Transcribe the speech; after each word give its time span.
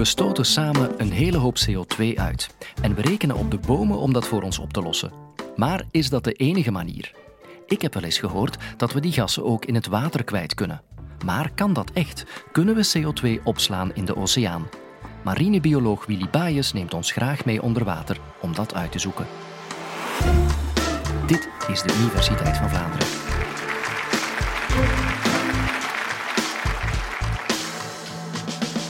We 0.00 0.06
stoten 0.06 0.46
samen 0.46 1.00
een 1.00 1.12
hele 1.12 1.36
hoop 1.36 1.56
CO2 1.68 2.14
uit 2.14 2.54
en 2.82 2.94
we 2.94 3.02
rekenen 3.02 3.36
op 3.36 3.50
de 3.50 3.58
bomen 3.58 3.98
om 3.98 4.12
dat 4.12 4.26
voor 4.26 4.42
ons 4.42 4.58
op 4.58 4.72
te 4.72 4.82
lossen. 4.82 5.12
Maar 5.56 5.84
is 5.90 6.08
dat 6.10 6.24
de 6.24 6.32
enige 6.32 6.70
manier? 6.70 7.12
Ik 7.66 7.82
heb 7.82 7.94
wel 7.94 8.02
eens 8.02 8.18
gehoord 8.18 8.56
dat 8.76 8.92
we 8.92 9.00
die 9.00 9.12
gassen 9.12 9.44
ook 9.44 9.64
in 9.64 9.74
het 9.74 9.86
water 9.86 10.24
kwijt 10.24 10.54
kunnen. 10.54 10.82
Maar 11.24 11.50
kan 11.54 11.72
dat 11.72 11.90
echt? 11.90 12.24
Kunnen 12.52 12.74
we 12.74 12.92
CO2 12.98 13.42
opslaan 13.42 13.94
in 13.94 14.04
de 14.04 14.16
oceaan? 14.16 14.68
Marinebioloog 15.24 16.06
Willy 16.06 16.28
Baaijes 16.30 16.72
neemt 16.72 16.94
ons 16.94 17.12
graag 17.12 17.44
mee 17.44 17.62
onder 17.62 17.84
water 17.84 18.20
om 18.40 18.54
dat 18.54 18.74
uit 18.74 18.92
te 18.92 18.98
zoeken. 18.98 19.26
Dit 21.26 21.48
is 21.68 21.82
de 21.82 21.98
Universiteit 22.00 22.56
van 22.56 22.68
Vlaanderen. 22.68 23.19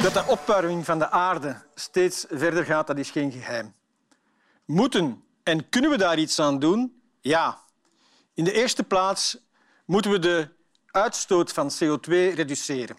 Dat 0.02 0.12
de 0.12 0.24
opwarming 0.26 0.84
van 0.84 0.98
de 0.98 1.10
aarde 1.10 1.62
steeds 1.74 2.24
verder 2.30 2.64
gaat, 2.64 2.86
dat 2.86 2.98
is 2.98 3.10
geen 3.10 3.32
geheim. 3.32 3.74
Moeten 4.64 5.24
en 5.42 5.68
kunnen 5.68 5.90
we 5.90 5.96
daar 5.96 6.18
iets 6.18 6.38
aan 6.38 6.58
doen? 6.58 7.02
Ja. 7.20 7.60
In 8.34 8.44
de 8.44 8.52
eerste 8.52 8.82
plaats 8.82 9.38
moeten 9.84 10.10
we 10.10 10.18
de 10.18 10.48
uitstoot 10.86 11.52
van 11.52 11.70
CO2 11.70 12.08
reduceren. 12.10 12.96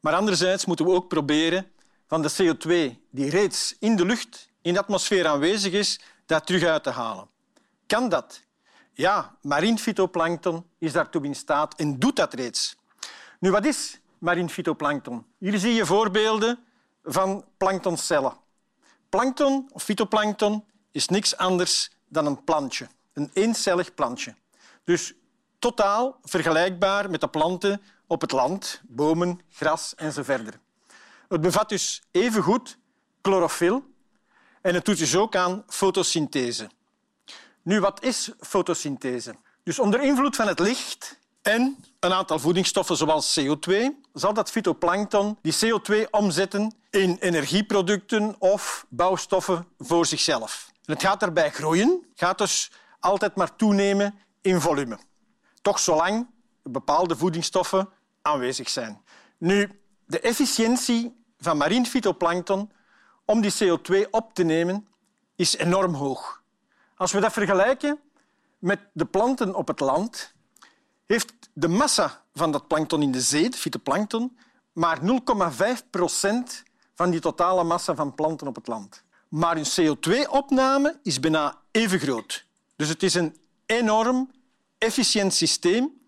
Maar 0.00 0.14
anderzijds 0.14 0.64
moeten 0.64 0.84
we 0.84 0.92
ook 0.92 1.08
proberen 1.08 1.70
van 2.06 2.22
de 2.22 2.30
CO2 2.30 2.98
die 3.10 3.30
reeds 3.30 3.76
in 3.78 3.96
de 3.96 4.04
lucht, 4.04 4.50
in 4.62 4.72
de 4.72 4.80
atmosfeer 4.80 5.26
aanwezig 5.26 5.72
is, 5.72 6.00
daar 6.26 6.42
terug 6.42 6.64
uit 6.64 6.82
te 6.82 6.90
halen. 6.90 7.28
Kan 7.86 8.08
dat? 8.08 8.42
Ja, 8.92 9.36
marien 9.42 9.78
fytoplankton 9.78 10.66
is 10.78 10.92
daartoe 10.92 11.24
in 11.24 11.34
staat 11.34 11.74
en 11.74 11.98
doet 11.98 12.16
dat 12.16 12.34
reeds. 12.34 12.76
Nu, 13.38 13.50
wat 13.50 13.64
is 13.64 14.00
marien 14.22 14.50
fytoplankton? 14.50 15.26
Hier 15.38 15.58
zie 15.58 15.74
je 15.74 15.86
voorbeelden 15.86 16.58
van 17.04 17.44
planktoncellen. 17.56 18.36
Plankton 19.08 19.68
of 19.72 19.82
fytoplankton 19.82 20.64
is 20.90 21.08
niks 21.08 21.36
anders 21.36 21.90
dan 22.08 22.26
een 22.26 22.44
plantje, 22.44 22.88
een 23.12 23.30
eencellig 23.32 23.94
plantje. 23.94 24.34
Dus 24.84 25.14
totaal 25.58 26.18
vergelijkbaar 26.22 27.10
met 27.10 27.20
de 27.20 27.28
planten 27.28 27.82
op 28.06 28.20
het 28.20 28.32
land, 28.32 28.80
bomen, 28.88 29.40
gras 29.50 29.94
enzovoort. 29.94 30.58
Het 31.28 31.40
bevat 31.40 31.68
dus 31.68 32.02
evengoed 32.10 32.78
chlorofyl 33.22 33.84
en 34.60 34.74
het 34.74 34.84
doet 34.84 34.98
dus 34.98 35.16
ook 35.16 35.36
aan 35.36 35.64
fotosynthese. 35.66 36.70
Nu, 37.62 37.80
wat 37.80 38.02
is 38.02 38.30
fotosynthese? 38.40 39.36
Dus 39.62 39.78
onder 39.78 40.00
invloed 40.00 40.36
van 40.36 40.46
het 40.46 40.58
licht 40.58 41.18
en 41.42 41.84
een 42.00 42.12
aantal 42.12 42.38
voedingsstoffen 42.38 42.96
zoals 42.96 43.40
CO2 43.40 43.72
zal 44.12 44.34
dat 44.34 44.50
fytoplankton 44.50 45.38
die 45.42 45.54
CO2 45.54 46.10
omzetten 46.10 46.74
in 46.90 47.16
energieproducten 47.20 48.36
of 48.38 48.86
bouwstoffen 48.88 49.66
voor 49.78 50.06
zichzelf. 50.06 50.70
En 50.84 50.92
het 50.92 51.02
gaat 51.02 51.20
daarbij 51.20 51.50
groeien, 51.50 52.06
gaat 52.14 52.38
dus 52.38 52.70
altijd 53.00 53.34
maar 53.34 53.56
toenemen 53.56 54.14
in 54.40 54.60
volume. 54.60 54.98
Toch 55.62 55.78
zolang 55.78 56.26
bepaalde 56.62 57.16
voedingsstoffen 57.16 57.88
aanwezig 58.22 58.68
zijn. 58.68 59.02
Nu, 59.38 59.80
de 60.06 60.20
efficiëntie 60.20 61.24
van 61.38 61.56
marien 61.56 61.86
fytoplankton 61.86 62.72
om 63.24 63.40
die 63.40 63.52
CO2 63.52 64.10
op 64.10 64.34
te 64.34 64.42
nemen 64.42 64.88
is 65.36 65.56
enorm 65.56 65.94
hoog. 65.94 66.42
Als 66.96 67.12
we 67.12 67.20
dat 67.20 67.32
vergelijken 67.32 68.00
met 68.58 68.80
de 68.92 69.04
planten 69.04 69.54
op 69.54 69.68
het 69.68 69.80
land, 69.80 70.34
heeft 71.12 71.32
de 71.52 71.68
massa 71.68 72.24
van 72.34 72.52
dat 72.52 72.66
plankton 72.66 73.02
in 73.02 73.12
de 73.12 73.20
zee, 73.20 73.50
de 73.50 73.56
fytoplankton, 73.56 74.36
maar 74.72 74.98
0,5 75.00 75.90
procent 75.90 76.62
van 76.94 77.10
die 77.10 77.20
totale 77.20 77.64
massa 77.64 77.94
van 77.94 78.14
planten 78.14 78.46
op 78.46 78.54
het 78.54 78.66
land. 78.66 79.04
Maar 79.28 79.56
hun 79.56 79.96
CO2-opname 79.96 80.98
is 81.02 81.20
bijna 81.20 81.58
even 81.70 81.98
groot. 81.98 82.46
Dus 82.76 82.88
het 82.88 83.02
is 83.02 83.14
een 83.14 83.36
enorm 83.66 84.30
efficiënt 84.78 85.34
systeem. 85.34 86.00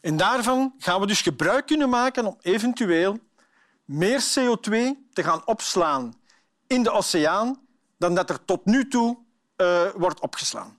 En 0.00 0.16
daarvan 0.16 0.74
gaan 0.78 1.00
we 1.00 1.06
dus 1.06 1.22
gebruik 1.22 1.66
kunnen 1.66 1.88
maken 1.88 2.26
om 2.26 2.36
eventueel 2.40 3.18
meer 3.84 4.20
CO2 4.20 4.72
te 5.12 5.22
gaan 5.22 5.46
opslaan 5.46 6.14
in 6.66 6.82
de 6.82 6.90
oceaan 6.90 7.60
dan 7.98 8.14
dat 8.14 8.30
er 8.30 8.44
tot 8.44 8.64
nu 8.64 8.88
toe 8.88 9.18
uh, 9.56 9.90
wordt 9.94 10.20
opgeslaan. 10.20 10.78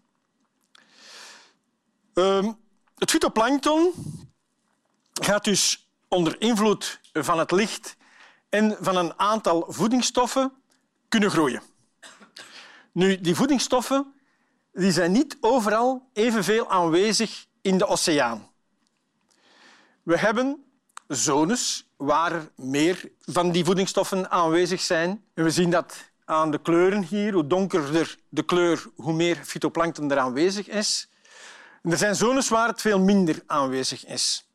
Uh, 2.13 2.49
het 3.01 3.11
fytoplankton 3.11 3.93
gaat 5.13 5.43
dus 5.43 5.89
onder 6.07 6.41
invloed 6.41 6.99
van 7.13 7.39
het 7.39 7.51
licht 7.51 7.95
en 8.49 8.77
van 8.79 8.95
een 8.95 9.19
aantal 9.19 9.65
voedingsstoffen 9.67 10.51
kunnen 11.09 11.31
groeien. 11.31 11.61
Nu, 12.91 13.21
die 13.21 13.35
voedingsstoffen 13.35 14.13
die 14.73 14.91
zijn 14.91 15.11
niet 15.11 15.37
overal 15.39 16.09
evenveel 16.13 16.69
aanwezig 16.69 17.45
in 17.61 17.77
de 17.77 17.87
oceaan. 17.87 18.49
We 20.03 20.17
hebben 20.17 20.63
zones 21.07 21.87
waar 21.97 22.31
er 22.31 22.51
meer 22.55 23.11
van 23.19 23.51
die 23.51 23.65
voedingsstoffen 23.65 24.31
aanwezig 24.31 24.81
zijn. 24.81 25.25
En 25.33 25.43
we 25.43 25.49
zien 25.49 25.69
dat 25.69 26.11
aan 26.25 26.51
de 26.51 26.61
kleuren 26.61 27.03
hier. 27.03 27.33
Hoe 27.33 27.47
donkerder 27.47 28.17
de 28.29 28.43
kleur, 28.43 28.85
hoe 28.95 29.13
meer 29.13 29.35
fytoplankton 29.35 30.11
er 30.11 30.19
aanwezig 30.19 30.67
is. 30.67 31.09
Er 31.81 31.97
zijn 31.97 32.15
zones 32.15 32.49
waar 32.49 32.67
het 32.67 32.81
veel 32.81 32.99
minder 32.99 33.43
aanwezig 33.45 34.05
is. 34.05 34.47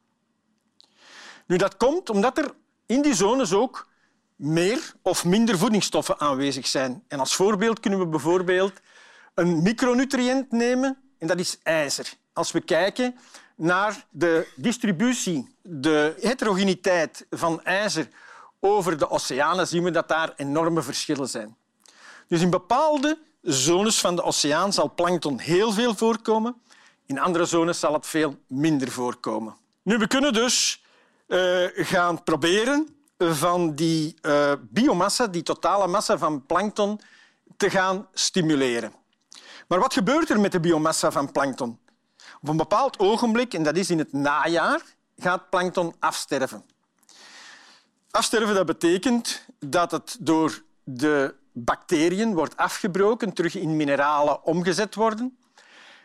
Nu, 1.47 1.57
dat 1.57 1.77
komt 1.77 2.11
omdat 2.11 2.39
er 2.39 2.55
in 2.87 3.03
die 3.03 3.15
zones 3.15 3.53
ook 3.53 3.89
meer 4.37 4.93
of 5.03 5.25
minder 5.25 5.59
voedingsstoffen 5.59 6.21
aanwezig 6.21 6.67
zijn. 6.67 7.05
En 7.09 7.19
als 7.19 7.35
voorbeeld 7.35 7.81
kunnen 7.81 7.99
we 7.99 8.07
bijvoorbeeld 8.07 8.73
een 9.35 9.63
micronutriënt 9.63 10.53
nemen 10.53 10.99
en 11.19 11.27
dat 11.27 11.39
is 11.39 11.59
ijzer. 11.63 12.13
Als 12.33 12.53
we 12.53 12.61
kijken 12.61 13.17
naar 13.57 14.07
de 14.11 14.49
distributie, 14.57 15.57
de 15.63 16.15
heterogeniteit 16.21 17.27
van 17.31 17.65
ijzer 17.65 18.09
over 18.61 18.99
de 18.99 19.11
oceanen, 19.11 19.67
zien 19.69 19.83
we 19.83 19.91
dat 19.91 20.09
daar 20.09 20.33
enorme 20.37 20.83
verschillen 20.83 21.29
zijn. 21.29 21.57
Dus 22.29 22.41
in 22.41 22.51
bepaalde 22.51 23.19
zones 23.43 24.01
van 24.01 24.17
de 24.17 24.23
oceaan 24.23 24.73
zal 24.73 24.95
plankton 24.95 25.39
heel 25.39 25.73
veel 25.73 25.95
voorkomen. 25.95 26.63
In 27.07 27.19
andere 27.19 27.45
zones 27.45 27.81
zal 27.81 27.93
het 27.93 28.07
veel 28.07 28.37
minder 28.47 28.91
voorkomen. 28.91 29.57
Nu, 29.83 29.99
we 29.99 30.07
kunnen 30.07 30.33
dus 30.33 30.85
uh, 31.29 31.67
gaan 31.75 32.23
proberen 32.23 32.97
van 33.19 33.75
die 33.75 34.17
uh, 34.23 34.53
biomassa, 34.61 35.27
die 35.27 35.43
totale 35.43 35.87
massa 35.87 36.19
van 36.19 36.47
plankton, 36.47 37.01
te 37.57 37.71
gaan 37.71 38.09
stimuleren. 38.13 38.93
Maar 39.69 39.79
wat 39.79 39.93
gebeurt 39.93 40.31
er 40.31 40.41
met 40.41 40.53
de 40.53 40.61
biomassa 40.61 41.11
van 41.11 41.33
plankton? 41.33 41.79
Op 42.41 42.49
een 42.49 42.57
bepaald 42.57 42.99
ogenblik, 42.99 43.55
en 43.55 43.63
dat 43.63 43.77
is 43.77 43.91
in 43.91 43.99
het 43.99 44.13
najaar, 44.13 44.81
gaat 45.17 45.51
plankton 45.51 45.95
afsterven. 45.99 46.65
Afsterven 48.11 48.55
dat 48.55 48.67
betekent 48.67 49.47
dat 49.59 49.91
het 49.91 50.17
door 50.21 50.63
de 50.85 51.35
bacteriën 51.53 52.35
wordt 52.35 52.57
afgebroken, 52.57 53.33
terug 53.33 53.55
in 53.55 53.77
mineralen 53.77 54.45
omgezet 54.45 54.95
worden. 54.95 55.39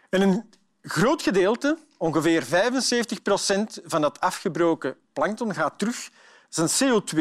En 0.10 0.22
een 0.22 0.50
groot 0.82 1.22
gedeelte, 1.22 1.78
ongeveer 1.98 2.44
75 2.44 3.22
procent 3.22 3.80
van 3.84 4.02
dat 4.02 4.20
afgebroken 4.20 4.98
plankton, 5.14 5.54
gaat 5.54 5.80
terug 5.80 6.10
zijn 6.50 6.70
CO2 6.70 7.16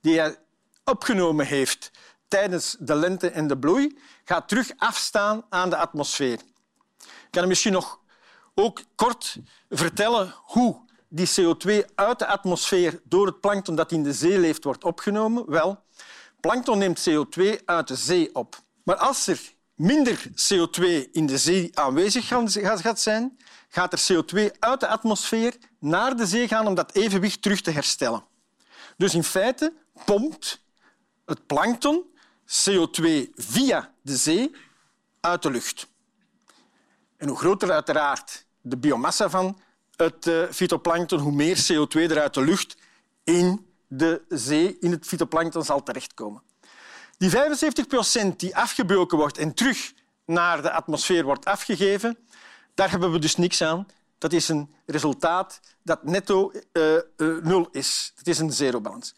die 0.00 0.18
hij 0.18 0.36
opgenomen 0.84 1.46
heeft 1.46 1.90
tijdens 2.28 2.76
de 2.78 2.94
lente 2.94 3.30
en 3.30 3.46
de 3.46 3.58
bloei, 3.58 3.98
gaat 4.24 4.48
terug 4.48 4.72
afstaan 4.76 5.44
aan 5.48 5.70
de 5.70 5.76
atmosfeer. 5.76 6.40
Ik 6.98 7.28
kan 7.30 7.48
misschien 7.48 7.72
nog 7.72 8.00
ook 8.54 8.82
kort 8.94 9.38
vertellen 9.68 10.34
hoe 10.36 10.86
die 11.08 11.28
CO2 11.28 11.94
uit 11.94 12.18
de 12.18 12.26
atmosfeer 12.26 13.00
door 13.04 13.26
het 13.26 13.40
plankton 13.40 13.74
dat 13.74 13.92
in 13.92 14.02
de 14.02 14.12
zee 14.12 14.38
leeft 14.38 14.64
wordt 14.64 14.84
opgenomen. 14.84 15.50
Wel, 15.50 15.82
plankton 16.40 16.78
neemt 16.78 17.08
CO2 17.10 17.64
uit 17.64 17.88
de 17.88 17.96
zee 17.96 18.34
op. 18.34 18.56
Maar 18.82 18.96
als 18.96 19.26
er 19.26 19.40
minder 19.78 20.18
CO2 20.18 21.10
in 21.12 21.26
de 21.26 21.38
zee 21.38 21.70
aanwezig 21.78 22.28
gaat 22.60 23.00
zijn, 23.00 23.38
gaat 23.68 23.92
er 23.92 24.00
CO2 24.12 24.58
uit 24.58 24.80
de 24.80 24.88
atmosfeer 24.88 25.56
naar 25.78 26.16
de 26.16 26.26
zee 26.26 26.48
gaan 26.48 26.66
om 26.66 26.74
dat 26.74 26.94
evenwicht 26.94 27.42
terug 27.42 27.60
te 27.60 27.70
herstellen. 27.70 28.24
Dus 28.96 29.14
in 29.14 29.24
feite 29.24 29.72
pompt 30.04 30.64
het 31.24 31.46
plankton 31.46 32.04
CO2 32.46 33.04
via 33.34 33.92
de 34.02 34.16
zee 34.16 34.50
uit 35.20 35.42
de 35.42 35.50
lucht. 35.50 35.88
En 37.16 37.28
hoe 37.28 37.38
groter 37.38 37.72
uiteraard 37.72 38.46
de 38.60 38.76
biomassa 38.76 39.30
van 39.30 39.58
het 39.96 40.26
uh, 40.26 40.44
fytoplankton, 40.50 41.18
hoe 41.18 41.32
meer 41.32 41.56
CO2 41.56 42.00
er 42.00 42.20
uit 42.20 42.34
de 42.34 42.44
lucht 42.44 42.76
in 43.24 43.66
de 43.86 44.22
zee, 44.28 44.78
in 44.78 44.90
het 44.90 45.06
fytoplankton 45.06 45.64
zal 45.64 45.82
terechtkomen. 45.82 46.42
Die 47.18 47.30
75 47.30 47.86
procent 47.86 48.40
die 48.40 48.56
afgebroken 48.56 49.18
wordt 49.18 49.38
en 49.38 49.54
terug 49.54 49.92
naar 50.24 50.62
de 50.62 50.70
atmosfeer 50.70 51.24
wordt 51.24 51.44
afgegeven, 51.44 52.18
daar 52.74 52.90
hebben 52.90 53.12
we 53.12 53.18
dus 53.18 53.36
niks 53.36 53.62
aan. 53.62 53.86
Dat 54.18 54.32
is 54.32 54.48
een 54.48 54.74
resultaat 54.86 55.60
dat 55.82 56.04
netto 56.04 56.52
uh, 56.72 56.94
uh, 56.94 57.00
nul 57.42 57.68
is. 57.70 58.12
Dat 58.16 58.26
is 58.26 58.38
een 58.38 58.52
zerobalans. 58.52 59.14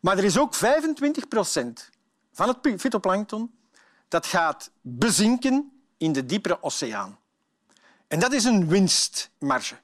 Maar 0.00 0.18
er 0.18 0.24
is 0.24 0.38
ook 0.38 0.54
25 0.54 1.28
procent 1.28 1.90
van 2.32 2.48
het 2.48 2.80
fytoplankton 2.80 3.54
dat 4.08 4.26
gaat 4.26 4.70
bezinken 4.80 5.72
in 5.98 6.12
de 6.12 6.26
diepere 6.26 6.62
oceaan. 6.62 7.18
En 8.08 8.20
dat 8.20 8.32
is 8.32 8.44
een 8.44 8.68
winstmarge. 8.68 9.74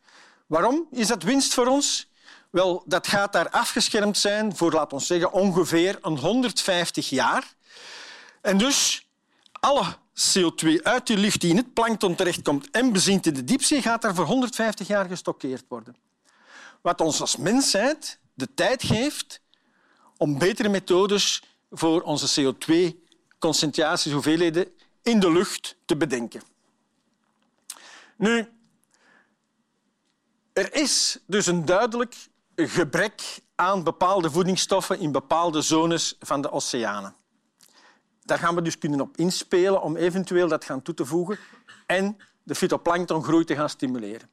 Waarom 0.46 0.88
is 0.90 1.06
dat 1.06 1.22
winst 1.22 1.54
voor 1.54 1.66
ons? 1.66 2.09
Wel, 2.50 2.82
dat 2.86 3.06
gaat 3.06 3.32
daar 3.32 3.50
afgeschermd 3.50 4.18
zijn 4.18 4.56
voor, 4.56 4.72
laten 4.72 4.98
we 4.98 5.04
zeggen, 5.04 5.32
ongeveer 5.32 5.98
een 6.02 6.18
150 6.18 7.08
jaar. 7.08 7.54
En 8.40 8.58
dus 8.58 9.06
alle 9.52 9.96
CO2 10.14 10.82
uit 10.82 11.06
die 11.06 11.16
lucht 11.16 11.40
die 11.40 11.50
in 11.50 11.56
het 11.56 11.72
plankton 11.72 12.14
terechtkomt 12.14 12.70
en 12.70 12.92
bezinkt 12.92 13.26
in 13.26 13.34
de 13.34 13.44
diepzee, 13.44 13.82
gaat 13.82 14.02
daar 14.02 14.14
voor 14.14 14.24
150 14.24 14.86
jaar 14.86 15.06
gestockeerd 15.06 15.64
worden. 15.68 15.96
Wat 16.80 17.00
ons 17.00 17.20
als 17.20 17.36
mensheid 17.36 18.18
de 18.34 18.54
tijd 18.54 18.82
geeft 18.82 19.40
om 20.16 20.38
betere 20.38 20.68
methodes 20.68 21.42
voor 21.70 22.02
onze 22.02 22.54
CO2-concentraties, 22.54 24.12
hoeveelheden 24.12 24.72
in 25.02 25.20
de 25.20 25.32
lucht 25.32 25.76
te 25.84 25.96
bedenken. 25.96 26.42
Nu, 28.16 28.48
er 30.52 30.74
is 30.74 31.18
dus 31.26 31.46
een 31.46 31.64
duidelijk 31.64 32.14
gebrek 32.68 33.40
aan 33.54 33.84
bepaalde 33.84 34.30
voedingsstoffen 34.30 34.98
in 34.98 35.12
bepaalde 35.12 35.62
zones 35.62 36.16
van 36.20 36.40
de 36.40 36.50
oceanen. 36.50 37.14
Daar 38.24 38.38
gaan 38.38 38.54
we 38.54 38.62
dus 38.62 38.78
kunnen 38.78 39.00
op 39.00 39.16
inspelen 39.16 39.82
om 39.82 39.96
eventueel 39.96 40.48
dat 40.48 40.64
gaan 40.64 40.82
toe 40.82 40.94
te 40.94 41.04
voegen 41.04 41.38
en 41.86 42.16
de 42.42 42.54
fytoplanktongroei 42.54 43.44
te 43.44 43.54
gaan 43.54 43.68
stimuleren. 43.68 44.30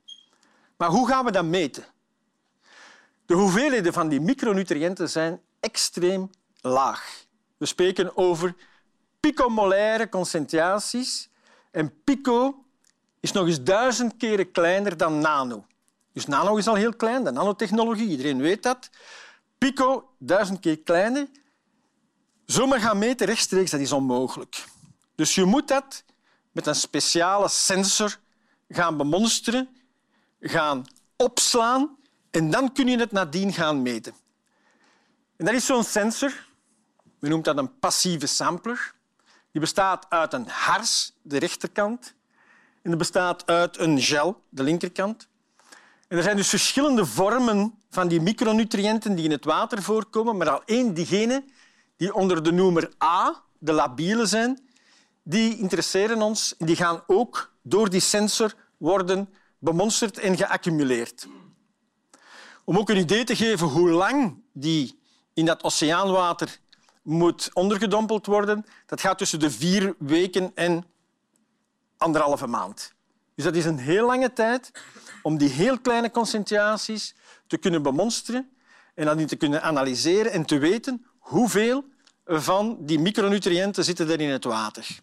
Maar 0.78 0.90
hoe 0.90 1.08
gaan 1.08 1.26
we 1.26 1.32
dat 1.32 1.46
meten? 1.46 1.86
De 3.26 3.34
hoeveelheden 3.34 3.94
van 3.94 4.10
die 4.10 4.22
micronutriënten 4.22 5.10
zijn 5.10 5.42
extreem 5.60 6.30
laag. 6.62 7.26
We 7.58 7.66
spreken 7.66 8.18
over 8.18 8.56
picomolaire 9.20 10.10
concentraties. 10.10 11.30
En 11.72 12.04
pico 12.04 12.64
is 13.20 13.32
nog 13.32 13.48
eens 13.48 13.64
duizend 13.64 14.18
keren 14.18 14.52
kleiner 14.52 14.98
dan 14.98 15.20
nano. 15.20 15.66
Dus 16.18 16.26
nano 16.26 16.56
is 16.56 16.68
al 16.68 16.76
heel 16.76 16.96
klein, 16.96 17.24
de 17.24 17.32
nanotechnologie, 17.32 18.08
iedereen 18.08 18.42
weet 18.42 18.64
dat. 18.64 18.90
Pico, 19.58 20.14
duizend 20.18 20.60
keer 20.60 20.80
kleiner. 20.80 21.28
Zomaar 22.46 22.80
gaan 22.80 22.98
meten 22.98 23.28
rechtstreeks, 23.28 23.72
dat 23.72 23.80
is 23.80 23.92
onmogelijk. 23.92 24.66
Dus 25.16 25.36
je 25.36 25.46
moet 25.46 25.68
dat 25.68 26.04
met 26.52 26.68
een 26.68 26.76
speciale 26.76 27.48
sensor 27.48 28.18
gaan 28.70 28.98
bemonsteren, 28.98 29.70
gaan 30.40 30.86
opslaan 31.16 31.98
en 32.32 32.50
dan 32.50 32.74
kun 32.74 32.88
je 32.88 33.00
het 33.00 33.12
nadien 33.12 33.54
gaan 33.54 33.82
meten. 33.82 34.14
En 35.36 35.46
dat 35.46 35.54
is 35.54 35.66
zo'n 35.66 35.84
sensor. 35.84 36.46
We 37.20 37.28
noemen 37.28 37.46
dat 37.46 37.58
een 37.58 37.80
passieve 37.80 38.28
sampler. 38.28 38.94
Die 39.52 39.62
bestaat 39.62 40.06
uit 40.10 40.34
een 40.34 40.48
hars, 40.48 41.14
de 41.22 41.38
rechterkant, 41.38 42.14
en 42.82 42.90
die 42.90 42.96
bestaat 42.96 43.46
uit 43.46 43.78
een 43.78 44.02
gel, 44.02 44.42
de 44.50 44.64
linkerkant. 44.64 45.28
En 46.08 46.18
er 46.18 46.24
zijn 46.24 46.36
dus 46.36 46.50
verschillende 46.50 47.06
vormen 47.06 47.80
van 47.90 48.08
die 48.08 48.22
micronutriënten 48.22 49.16
die 49.16 49.26
in 49.26 49.32
het 49.32 49.46
water 49.46 49.82
voorkomen, 49.84 50.38
maar 50.38 50.50
al 50.50 50.62
één 50.66 50.94
diegene 50.94 51.44
die 51.98 52.14
onder 52.14 52.44
de 52.44 52.52
noemer 52.52 52.92
A, 53.04 53.44
de 53.58 53.72
labiele 53.72 54.26
zijn, 54.26 54.68
die 55.24 55.58
interesseren 55.58 56.22
ons. 56.22 56.56
Die 56.58 56.76
gaan 56.76 57.04
ook 57.08 57.52
door 57.62 57.90
die 57.90 58.00
sensor 58.00 58.54
worden 58.78 59.30
bemonsterd 59.60 60.18
en 60.18 60.38
geaccumuleerd. 60.38 61.28
Om 62.64 62.78
ook 62.78 62.90
een 62.90 62.98
idee 62.98 63.24
te 63.24 63.36
geven 63.36 63.68
hoe 63.68 63.90
lang 63.90 64.44
die 64.54 65.00
in 65.34 65.46
dat 65.46 65.64
oceaanwater 65.64 66.60
moet 67.02 67.50
ondergedompeld 67.54 68.26
worden, 68.26 68.66
dat 68.86 69.02
gaat 69.02 69.18
tussen 69.18 69.40
de 69.40 69.52
vier 69.52 69.96
weken 70.00 70.52
en 70.56 70.86
anderhalve 71.98 72.48
maand. 72.48 72.96
Dus 73.38 73.46
dat 73.46 73.56
is 73.56 73.66
een 73.66 73.78
heel 73.80 74.06
lange 74.06 74.34
tijd 74.34 74.72
om 75.22 75.38
die 75.38 75.50
heel 75.50 75.80
kleine 75.80 76.12
concentraties 76.12 77.16
te 77.48 77.58
kunnen 77.58 77.82
bemonsteren 77.82 78.50
en 78.96 79.06
dan 79.06 79.26
te 79.26 79.36
kunnen 79.36 79.62
analyseren 79.62 80.32
en 80.32 80.46
te 80.46 80.58
weten 80.58 81.06
hoeveel 81.18 81.86
van 82.26 82.78
die 82.80 83.00
micronutriënten 83.00 83.84
zitten 83.84 84.10
er 84.10 84.22
in 84.22 84.30
het 84.30 84.44
water. 84.44 85.00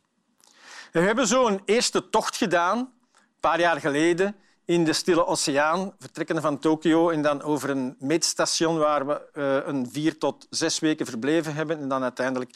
We 0.93 1.01
hebben 1.01 1.27
zo 1.27 1.47
een 1.47 1.61
eerste 1.65 2.09
tocht 2.11 2.37
gedaan, 2.37 2.79
een 2.79 3.41
paar 3.41 3.61
jaar 3.61 3.81
geleden, 3.81 4.37
in 4.65 4.85
de 4.85 4.93
Stille 4.93 5.27
Oceaan, 5.27 5.95
vertrekkende 5.99 6.41
van 6.41 6.59
Tokio 6.59 7.11
en 7.11 7.23
dan 7.23 7.43
over 7.43 7.71
een 7.71 7.97
meetstation 7.99 8.79
waar 8.79 9.07
we 9.07 9.23
uh, 9.35 9.67
een 9.67 9.91
vier 9.91 10.19
tot 10.19 10.47
zes 10.51 10.79
weken 10.79 11.07
verbleven 11.07 11.55
hebben 11.55 11.79
en 11.81 11.89
dan 11.89 12.03
uiteindelijk 12.03 12.51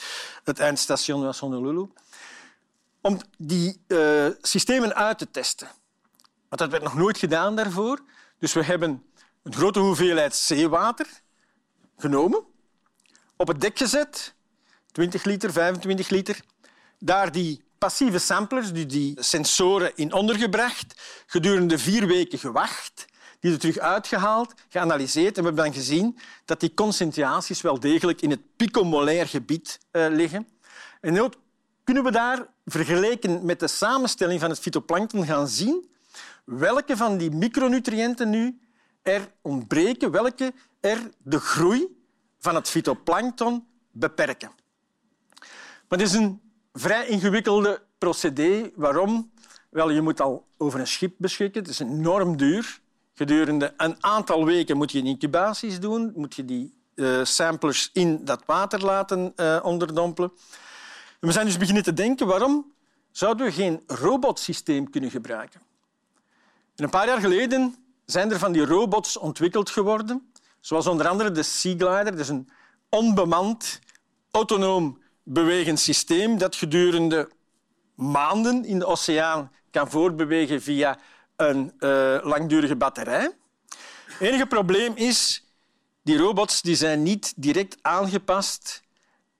het 0.44 0.58
eindstation 0.58 1.22
was 1.22 1.38
Honolulu. 1.38 1.88
Om 3.08 3.20
die 3.38 3.81
uh, 3.87 4.26
systemen 4.40 4.94
uit 4.94 5.19
te 5.19 5.31
testen. 5.31 5.69
Want 6.49 6.60
dat 6.60 6.70
werd 6.70 6.82
nog 6.82 6.94
nooit 6.94 7.19
gedaan 7.19 7.56
daarvoor. 7.56 8.00
Dus 8.38 8.52
we 8.52 8.64
hebben 8.64 9.02
een 9.43 9.55
grote 9.55 9.78
hoeveelheid 9.78 10.34
zeewater 10.34 11.06
genomen, 11.96 12.44
op 13.37 13.49
het 13.49 13.60
dek 13.60 13.78
gezet, 13.78 14.34
20 14.93 15.25
liter, 15.25 15.52
25 15.52 16.08
liter, 16.08 16.40
daar 16.99 17.32
die 17.32 17.64
passieve 17.78 18.19
samplers, 18.19 18.72
die, 18.72 19.16
sensoren 19.22 19.93
in 19.94 20.12
ondergebracht, 20.12 21.02
gedurende 21.26 21.78
vier 21.78 22.06
weken 22.06 22.38
gewacht, 22.38 23.04
die 23.40 23.52
er 23.52 23.58
terug 23.58 23.78
uitgehaald, 23.78 24.54
geanalyseerd 24.69 25.37
en 25.37 25.43
we 25.43 25.46
hebben 25.46 25.64
dan 25.64 25.75
gezien 25.75 26.19
dat 26.44 26.61
die 26.61 26.75
concentraties 26.75 27.61
wel 27.61 27.81
degelijk 27.81 28.20
in 28.20 28.31
het 28.31 28.56
picomolair 28.56 29.28
gebied 29.28 29.78
uh, 29.93 30.06
liggen. 30.11 30.49
En 31.00 31.14
kunnen 31.88 32.06
we 32.06 32.19
daar, 32.19 32.46
vergeleken 32.64 33.44
met 33.44 33.61
de 33.61 33.69
samenstelling 33.69 34.40
van 34.40 34.50
het 34.50 34.58
fytoplankton, 34.58 35.26
gaan 35.26 35.49
zien 35.49 35.90
welke 36.44 36.96
van 36.96 37.19
die 37.19 37.31
micronutriënten 37.31 38.31
nu 38.31 38.58
er 39.02 39.32
ontbreken, 39.43 40.11
welke 40.11 40.52
er 40.81 41.11
de 41.23 41.38
groei 41.38 41.87
van 42.38 42.55
het 42.55 42.69
fytoplankton 42.69 43.67
beperken. 43.90 44.50
Maar 45.88 45.99
het 45.99 46.00
is 46.00 46.12
een 46.12 46.40
vrij 46.73 47.06
ingewikkelde 47.06 47.82
procedé. 47.99 48.70
Waarom? 48.75 49.31
Wel, 49.70 49.90
je 49.90 50.00
moet 50.00 50.20
al 50.20 50.46
over 50.56 50.81
een 50.81 50.87
schip 50.87 51.14
beschikken. 51.19 51.61
Het 51.61 51.70
is 51.70 51.81
enorm 51.81 52.37
duur. 52.37 52.81
Gedurende 53.14 53.75
een 53.76 54.05
aantal 54.05 54.44
weken 54.44 54.76
moet 54.76 54.93
je 54.93 55.02
incubaties 55.02 55.81
doen, 55.81 56.12
moet 56.17 56.35
je 56.35 56.45
die 56.45 56.75
uh, 56.95 57.25
samplers 57.25 57.90
in 57.92 58.25
dat 58.25 58.42
water 58.47 58.85
laten 58.85 59.33
uh, 59.37 59.59
onderdompelen. 59.62 60.33
We 61.18 61.32
zijn 61.32 61.46
dus 61.46 61.56
beginnen 61.56 61.82
te 61.82 61.92
denken, 61.92 62.26
waarom 62.26 62.72
zouden 63.10 63.46
we 63.46 63.52
geen 63.52 63.82
robotsysteem 63.87 64.90
kunnen 64.90 65.10
gebruiken? 65.10 65.60
En 66.76 66.84
een 66.84 66.90
paar 66.90 67.06
jaar 67.06 67.20
geleden 67.20 67.75
zijn 68.04 68.30
er 68.30 68.38
van 68.38 68.52
die 68.52 68.64
robots 68.64 69.16
ontwikkeld 69.16 69.70
geworden, 69.70 70.32
zoals 70.60 70.87
onder 70.87 71.08
andere 71.08 71.30
de 71.30 71.42
Sea 71.42 71.75
Glider. 71.76 72.10
Dat 72.10 72.18
is 72.18 72.28
een 72.28 72.48
onbemand, 72.88 73.80
autonoom 74.30 75.02
bewegend 75.22 75.80
systeem 75.80 76.38
dat 76.38 76.56
gedurende 76.56 77.30
maanden 77.94 78.64
in 78.64 78.78
de 78.78 78.87
oceaan 78.87 79.52
kan 79.70 79.90
voortbewegen 79.90 80.62
via 80.62 80.98
een 81.37 81.72
uh, 81.78 82.18
langdurige 82.22 82.76
batterij. 82.76 83.30
Het 84.06 84.20
enige 84.20 84.46
probleem 84.46 84.96
is, 84.96 85.44
die 86.02 86.18
robots 86.18 86.62
die 86.62 86.76
zijn 86.76 87.02
niet 87.02 87.32
direct 87.37 87.76
aangepast 87.82 88.82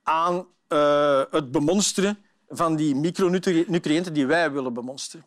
aan 0.03 0.47
uh, 0.69 1.23
het 1.31 1.51
bemonsteren 1.51 2.19
van 2.49 2.77
die 2.77 2.95
micronutriënten 2.95 4.13
die 4.13 4.27
wij 4.27 4.53
willen 4.53 4.73
bemonsteren. 4.73 5.27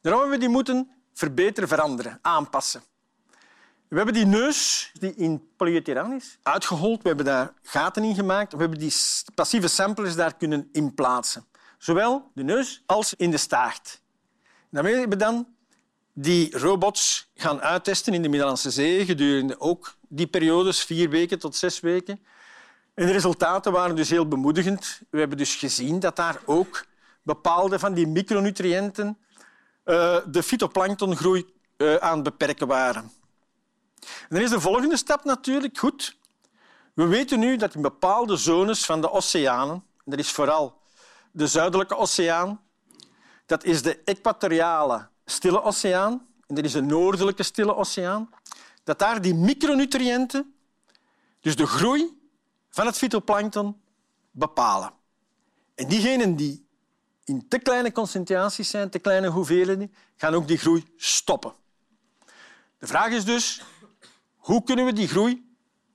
Daarom 0.00 0.30
we 0.30 0.38
die 0.38 0.48
moeten 0.48 0.90
verbeteren, 1.12 1.68
veranderen, 1.68 2.18
aanpassen. 2.22 2.82
We 3.88 3.96
hebben 3.96 4.14
die 4.14 4.26
neus 4.26 4.90
die 4.98 5.14
in 5.14 5.48
polyurethaan 5.56 6.12
is 6.12 6.38
uitgehold. 6.42 7.02
We 7.02 7.08
hebben 7.08 7.26
daar 7.26 7.52
gaten 7.62 8.04
in 8.04 8.14
gemaakt. 8.14 8.52
We 8.52 8.58
hebben 8.58 8.78
die 8.78 8.92
passieve 9.34 9.68
samplers 9.68 10.14
daar 10.14 10.36
kunnen 10.36 10.68
inplaatsen. 10.72 11.46
Zowel 11.78 12.30
de 12.34 12.42
neus 12.42 12.82
als 12.86 13.14
in 13.14 13.30
de 13.30 13.36
staart. 13.36 14.00
Daarmee 14.70 14.92
hebben 14.92 15.18
we 15.18 15.24
dan 15.24 15.46
die 16.12 16.58
robots 16.58 17.30
gaan 17.34 17.60
uittesten 17.60 18.14
in 18.14 18.22
de 18.22 18.28
Middellandse 18.28 18.70
Zee 18.70 19.04
gedurende 19.04 19.60
ook 19.60 19.96
die 20.08 20.26
periodes, 20.26 20.84
vier 20.84 21.10
weken 21.10 21.38
tot 21.38 21.56
zes 21.56 21.80
weken. 21.80 22.20
En 22.98 23.06
de 23.06 23.12
resultaten 23.12 23.72
waren 23.72 23.96
dus 23.96 24.10
heel 24.10 24.28
bemoedigend. 24.28 25.00
We 25.10 25.18
hebben 25.18 25.38
dus 25.38 25.54
gezien 25.54 26.00
dat 26.00 26.16
daar 26.16 26.40
ook 26.44 26.84
bepaalde 27.22 27.78
van 27.78 27.94
die 27.94 28.06
micronutriënten 28.06 29.18
uh, 29.84 30.16
de 30.26 30.42
fytoplanktongroei 30.42 31.54
uh, 31.76 31.96
aan 31.96 32.14
het 32.14 32.22
beperken 32.22 32.66
waren. 32.66 33.02
En 34.00 34.28
dan 34.28 34.40
is 34.40 34.50
de 34.50 34.60
volgende 34.60 34.96
stap 34.96 35.24
natuurlijk 35.24 35.78
goed. 35.78 36.16
We 36.94 37.06
weten 37.06 37.38
nu 37.38 37.56
dat 37.56 37.74
in 37.74 37.82
bepaalde 37.82 38.36
zones 38.36 38.84
van 38.84 39.00
de 39.00 39.10
oceanen, 39.10 39.74
en 39.74 40.10
dat 40.10 40.18
is 40.18 40.30
vooral 40.30 40.80
de 41.30 41.46
Zuidelijke 41.46 41.96
Oceaan, 41.96 42.60
dat 43.46 43.64
is 43.64 43.82
de 43.82 44.02
Equatoriale 44.04 45.08
Stille 45.24 45.62
Oceaan 45.62 46.26
en 46.46 46.54
dat 46.54 46.64
is 46.64 46.72
de 46.72 46.82
Noordelijke 46.82 47.42
Stille 47.42 47.76
Oceaan, 47.76 48.30
dat 48.84 48.98
daar 48.98 49.22
die 49.22 49.34
micronutriënten, 49.34 50.54
dus 51.40 51.56
de 51.56 51.66
groei 51.66 52.16
van 52.70 52.86
het 52.86 52.96
fytoplankton 52.96 53.80
bepalen. 54.30 54.92
En 55.74 55.88
diegenen 55.88 56.36
die 56.36 56.66
in 57.24 57.48
te 57.48 57.58
kleine 57.58 57.92
concentraties 57.92 58.70
zijn, 58.70 58.90
te 58.90 58.98
kleine 58.98 59.28
hoeveelheden, 59.28 59.94
gaan 60.16 60.34
ook 60.34 60.48
die 60.48 60.58
groei 60.58 60.84
stoppen. 60.96 61.54
De 62.78 62.86
vraag 62.86 63.12
is 63.12 63.24
dus, 63.24 63.62
hoe 64.36 64.62
kunnen 64.62 64.84
we 64.84 64.92
die 64.92 65.08
groei 65.08 65.46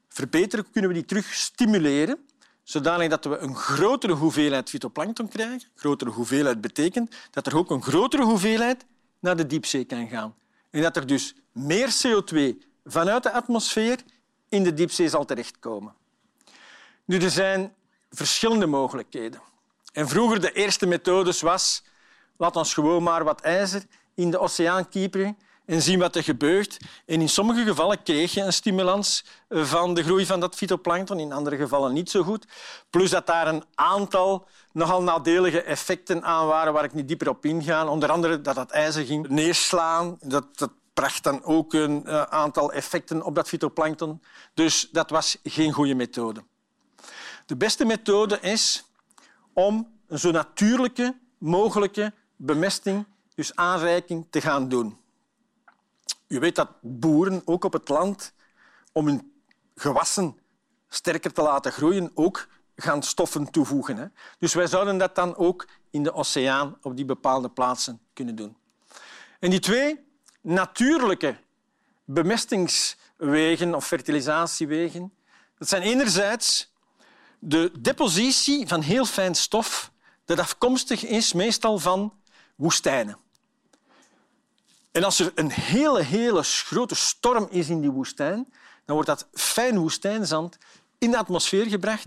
verbeteren? 0.08 0.72
Kunnen 0.72 0.90
we 0.90 0.96
die 0.96 1.06
terug 1.06 1.34
stimuleren? 1.34 2.28
Zodanig 2.64 3.10
dat 3.10 3.26
we 3.26 3.38
een 3.38 3.56
grotere 3.56 4.14
hoeveelheid 4.14 4.70
fytoplankton 4.70 5.28
krijgen. 5.28 5.70
Grotere 5.76 6.10
hoeveelheid 6.10 6.62
betekent 6.62 7.16
dat 7.32 7.48
er 7.48 7.58
ook 7.58 7.72
een 7.72 7.84
grotere 7.84 8.24
hoeveelheid 8.24 8.86
naar 9.20 9.36
de 9.36 9.48
diepzee 9.48 9.86
kan 9.86 10.08
gaan. 10.08 10.36
En 10.70 10.82
dat 10.82 10.96
er 10.96 11.08
dus 11.08 11.36
meer 11.52 11.96
CO2 12.04 12.38
vanuit 12.86 13.24
de 13.24 13.32
atmosfeer 13.32 14.00
in 14.50 14.64
de 14.64 14.74
diepzee 14.74 15.10
zal 15.10 15.26
terechtkomen. 15.26 15.94
Nu, 17.06 17.20
er 17.20 17.30
zijn 17.30 17.74
verschillende 18.10 18.66
mogelijkheden. 18.66 19.42
En 19.94 20.08
vroeger 20.08 20.42
de 20.42 20.52
eerste 20.52 20.86
methodes 20.86 21.42
was 21.42 21.84
laat 22.38 22.56
ons 22.56 22.74
gewoon 22.74 23.04
maar 23.04 23.24
wat 23.24 23.42
ijzer 23.42 23.84
in 24.16 24.32
de 24.32 24.40
oceaan 24.40 24.90
kieperen 24.90 25.38
en 25.66 25.82
zien 25.82 26.00
wat 26.00 26.16
er 26.16 26.24
gebeurt. 26.24 26.78
En 27.06 27.22
in 27.22 27.30
sommige 27.30 27.64
gevallen 27.64 28.04
kreeg 28.04 28.34
je 28.34 28.42
een 28.42 28.54
stimulans 28.54 29.26
van 29.50 29.94
de 29.94 30.04
groei 30.04 30.26
van 30.26 30.40
dat 30.40 30.56
fytoplankton, 30.56 31.20
in 31.20 31.32
andere 31.32 31.58
gevallen 31.58 31.94
niet 31.94 32.10
zo 32.10 32.24
goed. 32.24 32.48
Plus 32.90 33.10
dat 33.10 33.28
daar 33.28 33.48
een 33.48 33.64
aantal 33.76 34.48
nogal 34.72 35.04
nadelige 35.04 35.62
effecten 35.62 36.24
aan 36.24 36.48
waren 36.48 36.74
waar 36.74 36.84
ik 36.84 36.94
niet 36.94 37.08
dieper 37.08 37.30
op 37.30 37.46
inga. 37.46 37.88
Onder 37.88 38.12
andere 38.12 38.42
dat 38.42 38.56
dat 38.56 38.72
ijzer 38.72 39.06
ging 39.06 39.28
neerslaan. 39.28 40.18
Dat, 40.22 40.58
dat 40.58 40.72
bracht 40.94 41.24
dan 41.24 41.44
ook 41.44 41.74
een 41.74 42.06
eh, 42.06 42.22
aantal 42.22 42.72
effecten 42.72 43.24
op 43.24 43.36
dat 43.36 43.48
fytoplankton. 43.48 44.22
Dus 44.54 44.90
dat 44.92 45.10
was 45.10 45.38
geen 45.44 45.72
goede 45.72 45.96
methode. 45.96 46.44
De 47.54 47.60
beste 47.60 47.86
methode 47.86 48.40
is 48.40 48.86
om 49.54 50.00
een 50.08 50.20
zo 50.20 50.32
natuurlijke 50.32 51.18
mogelijke 51.38 52.14
bemesting, 52.36 53.06
dus 53.36 53.56
aanreiking, 53.56 54.28
te 54.30 54.42
gaan 54.42 54.70
doen. 54.70 54.98
U 56.28 56.40
weet 56.40 56.56
dat 56.56 56.70
boeren, 56.82 57.42
ook 57.46 57.64
op 57.64 57.74
het 57.74 57.90
land, 57.90 58.34
om 58.92 59.08
hun 59.08 59.34
gewassen 59.76 60.38
sterker 60.90 61.34
te 61.34 61.42
laten 61.42 61.72
groeien, 61.72 62.12
ook 62.14 62.48
gaan 62.76 63.04
stoffen 63.04 63.52
toevoegen. 63.52 63.98
Hè. 63.98 64.06
Dus 64.40 64.54
wij 64.54 64.68
zouden 64.68 64.98
dat 64.98 65.16
dan 65.16 65.36
ook 65.36 65.68
in 65.90 66.04
de 66.04 66.14
oceaan 66.14 66.78
op 66.82 66.96
die 66.96 67.06
bepaalde 67.06 67.50
plaatsen 67.50 68.00
kunnen 68.14 68.36
doen. 68.36 68.58
En 69.40 69.50
die 69.50 69.60
twee 69.60 70.00
natuurlijke 70.42 71.36
bemestingswegen 72.06 73.76
of 73.76 73.88
fertilisatiewegen, 73.88 75.14
dat 75.58 75.68
zijn 75.68 75.82
enerzijds 75.82 76.72
de 77.46 77.72
depositie 77.80 78.68
van 78.68 78.82
heel 78.82 79.06
fijn 79.06 79.36
stof 79.36 79.92
dat 80.26 80.40
afkomstig 80.40 81.06
is 81.06 81.34
meestal 81.34 81.80
van 81.80 82.14
woestijnen. 82.56 83.18
En 84.92 85.04
als 85.04 85.20
er 85.20 85.32
een 85.36 85.52
hele, 85.52 86.04
hele 86.04 86.44
grote 86.44 86.96
storm 86.96 87.48
is 87.50 87.70
in 87.70 87.82
die 87.82 87.90
woestijn, 87.90 88.54
dan 88.86 88.96
wordt 88.96 89.08
dat 89.10 89.28
fijn 89.34 89.78
woestijnzand 89.78 90.58
in 90.98 91.12
de 91.12 91.18
atmosfeer 91.18 91.66
gebracht, 91.66 92.06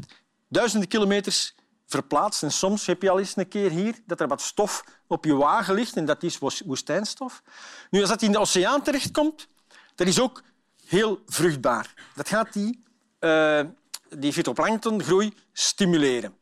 duizenden 0.49 0.89
kilometers 0.89 1.55
verplaatst. 1.87 2.43
En 2.43 2.53
soms 2.53 2.87
heb 2.87 3.03
je 3.03 3.11
al 3.11 3.19
eens 3.19 3.37
een 3.37 3.49
keer 3.49 3.71
hier 3.71 3.95
dat 4.07 4.21
er 4.21 4.29
wat 4.29 4.43
stof 4.43 4.85
op 5.07 5.25
je 5.25 5.35
wagen 5.35 5.75
ligt 5.75 5.97
en 5.97 6.05
dat 6.05 6.23
is 6.23 6.39
woestijnstof. 6.65 7.43
Nu, 7.91 8.01
als 8.01 8.09
dat 8.09 8.23
in 8.23 8.33
de 8.33 8.39
oceaan 8.39 8.83
terechtkomt, 8.83 9.49
dat 9.95 10.07
is 10.07 10.21
ook 10.21 10.43
heel 10.87 11.23
vruchtbaar. 11.27 11.95
Dat 12.15 12.29
gaat 12.29 12.53
die, 12.53 12.85
uh, 13.21 13.61
die 14.09 14.33
fytoplanktongroei 14.33 15.35
stimuleren. 15.53 16.37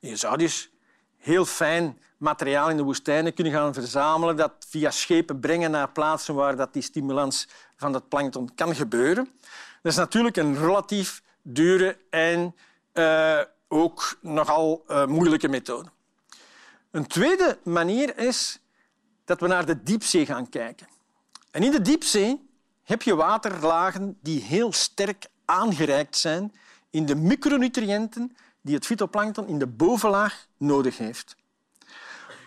En 0.00 0.08
je 0.08 0.16
zou 0.16 0.36
dus 0.36 0.70
heel 1.16 1.44
fijn 1.44 1.98
materiaal 2.16 2.70
in 2.70 2.76
de 2.76 2.82
woestijnen 2.82 3.34
kunnen 3.34 3.52
gaan 3.52 3.74
verzamelen, 3.74 4.36
dat 4.36 4.52
via 4.68 4.90
schepen 4.90 5.40
brengen 5.40 5.70
naar 5.70 5.92
plaatsen 5.92 6.34
waar 6.34 6.56
dat 6.56 6.72
die 6.72 6.82
stimulans 6.82 7.48
van 7.76 7.92
dat 7.92 8.08
plankton 8.08 8.54
kan 8.54 8.74
gebeuren. 8.74 9.28
Dat 9.82 9.92
is 9.92 9.98
natuurlijk 9.98 10.36
een 10.36 10.58
relatief 10.58 11.22
dure 11.42 11.98
en 12.10 12.54
uh, 12.94 13.40
ook 13.68 14.18
nogal 14.20 14.84
uh, 14.88 15.06
moeilijke 15.06 15.48
methode. 15.48 15.88
Een 16.90 17.06
tweede 17.06 17.58
manier 17.62 18.18
is 18.18 18.60
dat 19.24 19.40
we 19.40 19.46
naar 19.46 19.66
de 19.66 19.82
diepzee 19.82 20.26
gaan 20.26 20.48
kijken. 20.48 20.88
En 21.50 21.62
in 21.62 21.70
de 21.70 21.82
diepzee 21.82 22.50
heb 22.82 23.02
je 23.02 23.14
waterlagen 23.14 24.18
die 24.22 24.40
heel 24.40 24.72
sterk 24.72 25.26
aangereikt 25.44 26.16
zijn 26.16 26.54
in 26.96 27.06
de 27.06 27.14
micronutriënten 27.14 28.36
die 28.60 28.74
het 28.74 28.86
fytoplankton 28.86 29.46
in 29.46 29.58
de 29.58 29.66
bovenlaag 29.66 30.46
nodig 30.56 30.98
heeft. 30.98 31.36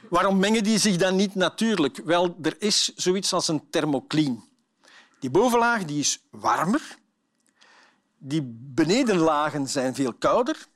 Waarom 0.10 0.40
mengen 0.40 0.64
die 0.64 0.78
zich 0.78 0.96
dan 0.96 1.16
niet 1.16 1.36
natuurlijk? 1.36 2.02
Wel, 2.06 2.38
er 2.42 2.56
is 2.60 2.96
zoiets 2.96 3.34
als 3.34 3.48
een 3.48 3.70
thermocline. 3.70 4.40
Die 5.20 5.30
bovenlaag 5.30 5.86
die 5.86 6.00
is 6.00 6.24
warmer, 6.30 6.98
die 8.18 8.42
benedenlagen 8.74 9.68
zijn 9.68 9.96
veel 9.96 10.14
kouder 10.14 10.68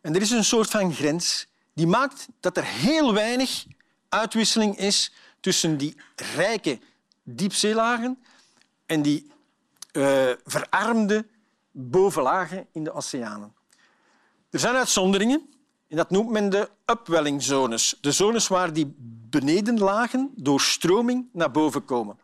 en 0.00 0.14
er 0.14 0.20
is 0.20 0.30
een 0.30 0.44
soort 0.44 0.70
van 0.70 0.94
grens 0.94 1.46
die 1.74 1.86
maakt 1.86 2.28
dat 2.40 2.56
er 2.56 2.64
heel 2.64 3.14
weinig 3.14 3.64
uitwisseling 4.08 4.78
is 4.78 5.12
tussen 5.40 5.76
die 5.76 5.96
rijke 6.36 6.78
diepzeelagen 7.22 8.24
en 8.86 9.02
die 9.02 9.30
uh, 9.92 10.30
verarmde 10.44 11.26
bovenlagen 11.78 12.66
in 12.72 12.84
de 12.84 12.92
oceanen. 12.92 13.54
Er 14.50 14.58
zijn 14.58 14.74
uitzonderingen. 14.74 15.48
En 15.88 15.96
dat 15.96 16.10
noemt 16.10 16.30
men 16.30 16.50
de 16.50 16.70
upwellingzones. 16.86 17.98
De 18.00 18.12
zones 18.12 18.48
waar 18.48 18.72
die 18.72 18.94
benedenlagen 19.30 20.32
door 20.34 20.60
stroming 20.60 21.28
naar 21.32 21.50
boven 21.50 21.84
komen. 21.84 22.18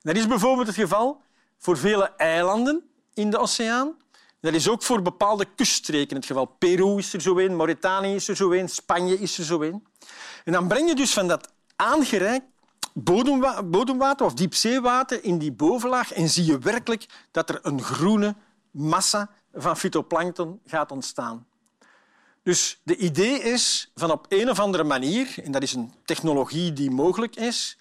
Dat 0.00 0.16
is 0.16 0.26
bijvoorbeeld 0.26 0.66
het 0.66 0.76
geval 0.76 1.20
voor 1.58 1.76
vele 1.76 2.12
eilanden 2.16 2.82
in 3.14 3.30
de 3.30 3.38
oceaan. 3.38 3.96
Dat 4.40 4.54
is 4.54 4.68
ook 4.68 4.82
voor 4.82 5.02
bepaalde 5.02 5.46
kuststreken 5.54 6.16
het 6.16 6.26
geval. 6.26 6.44
Peru 6.44 6.98
is 6.98 7.12
er 7.12 7.20
zo 7.20 7.38
een, 7.38 7.56
Mauritanië 7.56 8.14
is 8.14 8.28
er 8.28 8.36
zo 8.36 8.52
een, 8.52 8.68
Spanje 8.68 9.18
is 9.18 9.38
er 9.38 9.44
zo 9.44 9.62
een. 9.62 9.86
En 10.44 10.52
dan 10.52 10.68
breng 10.68 10.88
je 10.88 10.94
dus 10.94 11.12
van 11.12 11.28
dat 11.28 11.52
aangereikt 11.76 12.44
bodemwater 13.64 14.26
of 14.26 14.34
diepzeewater 14.34 15.24
in 15.24 15.38
die 15.38 15.52
bovenlaag 15.52 16.12
en 16.12 16.28
zie 16.28 16.44
je 16.44 16.58
werkelijk 16.58 17.06
dat 17.30 17.48
er 17.48 17.58
een 17.62 17.82
groene 17.82 18.34
massa 18.72 19.30
van 19.52 19.76
fytoplankton 19.76 20.60
gaat 20.66 20.92
ontstaan. 20.92 21.46
Dus 22.42 22.80
de 22.82 22.96
idee 22.96 23.40
is 23.40 23.90
van 23.94 24.10
op 24.10 24.26
een 24.28 24.50
of 24.50 24.58
andere 24.60 24.84
manier, 24.84 25.34
en 25.44 25.52
dat 25.52 25.62
is 25.62 25.72
een 25.72 25.92
technologie 26.04 26.72
die 26.72 26.90
mogelijk 26.90 27.36
is, 27.36 27.78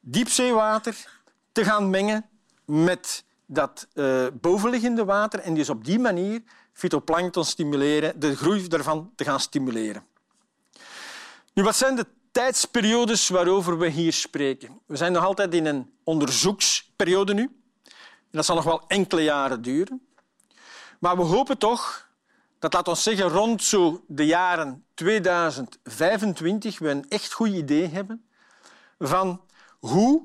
diepzeewater 0.00 1.20
te 1.52 1.64
gaan 1.64 1.90
mengen 1.90 2.28
met 2.64 3.24
dat 3.46 3.86
uh, 3.94 4.26
bovenliggende 4.40 5.04
water 5.04 5.40
en 5.40 5.54
dus 5.54 5.68
op 5.68 5.84
die 5.84 5.98
manier 5.98 6.42
fytoplankton 6.72 7.44
stimuleren, 7.44 8.20
de 8.20 8.36
groei 8.36 8.68
daarvan 8.68 9.12
te 9.16 9.24
gaan 9.24 9.40
stimuleren. 9.40 10.04
Nu, 11.52 11.62
wat 11.62 11.76
zijn 11.76 11.96
de 11.96 12.06
tijdsperiodes 12.30 13.28
waarover 13.28 13.78
we 13.78 13.88
hier 13.88 14.12
spreken? 14.12 14.80
We 14.86 14.96
zijn 14.96 15.12
nog 15.12 15.24
altijd 15.24 15.54
in 15.54 15.66
een 15.66 15.90
onderzoeksperiode 16.04 17.34
nu. 17.34 17.63
Dat 18.34 18.44
zal 18.44 18.54
nog 18.54 18.64
wel 18.64 18.82
enkele 18.86 19.22
jaren 19.22 19.62
duren. 19.62 20.06
Maar 20.98 21.16
we 21.16 21.22
hopen 21.22 21.58
toch 21.58 22.08
dat 22.58 22.72
laat 22.72 22.88
ons 22.88 23.02
zeggen 23.02 23.28
rond 23.28 23.62
zo 23.62 24.04
de 24.06 24.26
jaren 24.26 24.84
2025 24.94 26.78
we 26.78 26.88
een 26.88 27.08
echt 27.08 27.32
goed 27.32 27.48
idee 27.48 27.86
hebben 27.88 28.24
van 28.98 29.40
hoe 29.78 30.22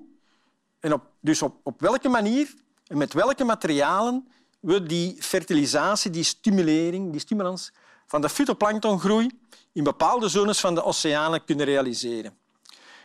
en 0.79 0.93
op, 0.93 1.03
dus 1.19 1.41
op, 1.41 1.55
op 1.63 1.81
welke 1.81 2.09
manier 2.09 2.53
en 2.87 2.97
met 2.97 3.13
welke 3.13 3.43
materialen 3.43 4.27
we 4.59 4.83
die 4.83 5.23
fertilisatie, 5.23 6.11
die 6.11 6.23
stimulering, 6.23 7.11
die 7.11 7.19
stimulans 7.19 7.71
van 8.05 8.21
de 8.21 8.29
fytoplanktongroei 8.29 9.39
in 9.71 9.83
bepaalde 9.83 10.27
zones 10.27 10.59
van 10.59 10.75
de 10.75 10.83
oceanen 10.83 11.45
kunnen 11.45 11.65
realiseren. 11.65 12.37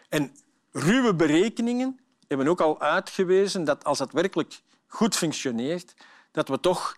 En 0.09 0.37
ruwe 0.73 1.15
berekeningen 1.15 2.01
hebben 2.29 2.49
ook 2.49 2.61
al 2.61 2.81
uitgewezen 2.81 3.65
dat 3.65 3.85
als 3.85 3.99
het 3.99 4.13
werkelijk 4.13 4.63
goed 4.95 5.17
functioneert, 5.17 5.95
dat 6.31 6.49
we 6.49 6.61
toch 6.61 6.97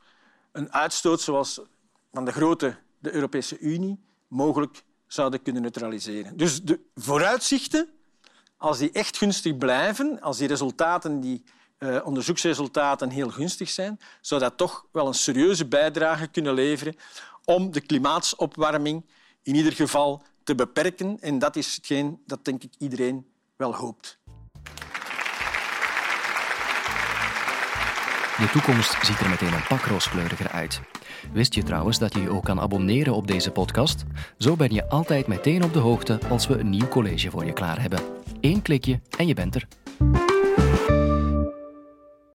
een 0.53 0.73
uitstoot 0.73 1.21
zoals 1.21 1.61
van 2.13 2.25
de 2.25 2.33
grote 2.33 2.77
de 2.99 3.13
Europese 3.13 3.59
Unie 3.59 4.05
mogelijk 4.29 4.85
zouden 5.07 5.43
kunnen 5.43 5.63
neutraliseren. 5.63 6.37
Dus 6.37 6.63
de 6.63 6.81
vooruitzichten, 6.95 7.89
als 8.57 8.79
die 8.79 8.93
echt 8.93 9.17
gunstig 9.17 9.59
blijven, 9.59 10.21
als 10.21 10.39
die 10.39 10.49
resultaten, 10.49 11.21
die 11.21 11.45
uh, 11.79 12.01
onderzoeksresultaten 12.05 13.11
heel 13.11 13.31
gunstig 13.31 13.71
zijn, 13.71 14.01
zou 14.21 14.41
dat 14.41 14.57
toch 14.57 14.87
wel 14.93 15.07
een 15.07 15.15
serieuze 15.15 15.67
bijdrage 15.67 16.27
kunnen 16.27 16.55
leveren 16.55 16.97
om 17.45 17.73
de 17.73 17.81
klimaatopwarming 17.81 19.05
in 19.43 19.55
ieder 19.55 19.73
geval 19.73 20.23
te 20.45 20.55
beperken. 20.55 21.21
En 21.21 21.39
dat 21.39 21.57
is 21.57 21.75
hetgeen 21.75 22.23
dat 22.27 22.45
denk 22.45 22.63
ik 22.63 22.73
iedereen 22.79 23.27
wel 23.57 23.75
hoopt. 23.75 24.19
De 28.39 28.51
toekomst 28.53 29.07
ziet 29.07 29.21
er 29.21 29.29
meteen 29.29 29.53
een 29.53 29.67
pak 29.69 29.85
rooskleuriger 29.85 30.49
uit. 30.51 30.81
Wist 31.33 31.55
je 31.55 31.63
trouwens 31.63 31.99
dat 31.99 32.15
je 32.15 32.21
je 32.21 32.31
ook 32.31 32.45
kan 32.45 32.61
abonneren 32.61 33.15
op 33.15 33.27
deze 33.27 33.51
podcast? 33.51 34.05
Zo 34.39 34.57
ben 34.57 34.75
je 34.75 34.89
altijd 34.89 35.27
meteen 35.27 35.65
op 35.65 35.73
de 35.73 35.79
hoogte 35.79 36.19
als 36.29 36.47
we 36.47 36.59
een 36.59 36.71
nieuw 36.71 36.89
college 36.89 37.31
voor 37.31 37.45
je 37.45 37.53
klaar 37.53 37.81
hebben. 37.81 38.01
Eén 38.41 38.63
klikje 38.63 39.01
en 39.19 39.27
je 39.27 39.35
bent 39.35 39.55
er. 39.55 39.67